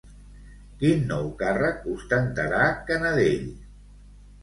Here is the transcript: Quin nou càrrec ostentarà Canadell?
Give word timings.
Quin 0.79 1.03
nou 1.11 1.27
càrrec 1.43 1.87
ostentarà 1.93 2.65
Canadell? 2.91 3.49